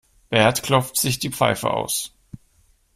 [0.31, 2.11] Bert klopft sich die Pfeife aus.